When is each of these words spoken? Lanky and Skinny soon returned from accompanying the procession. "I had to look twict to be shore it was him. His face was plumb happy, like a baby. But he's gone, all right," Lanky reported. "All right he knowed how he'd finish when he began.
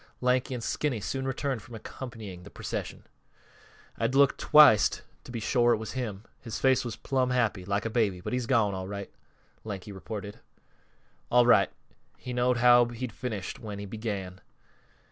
Lanky 0.19 0.55
and 0.55 0.63
Skinny 0.63 0.99
soon 0.99 1.27
returned 1.27 1.61
from 1.61 1.75
accompanying 1.75 2.41
the 2.41 2.49
procession. 2.49 3.03
"I 3.99 4.05
had 4.05 4.13
to 4.13 4.17
look 4.17 4.35
twict 4.35 5.03
to 5.25 5.31
be 5.31 5.39
shore 5.39 5.73
it 5.73 5.77
was 5.77 5.91
him. 5.91 6.23
His 6.39 6.57
face 6.57 6.83
was 6.83 6.95
plumb 6.95 7.29
happy, 7.29 7.65
like 7.65 7.85
a 7.85 7.89
baby. 7.91 8.19
But 8.19 8.33
he's 8.33 8.47
gone, 8.47 8.73
all 8.73 8.87
right," 8.87 9.11
Lanky 9.63 9.91
reported. 9.91 10.39
"All 11.29 11.45
right 11.45 11.69
he 12.17 12.33
knowed 12.33 12.57
how 12.57 12.85
he'd 12.85 13.13
finish 13.13 13.59
when 13.59 13.77
he 13.77 13.85
began. 13.85 14.41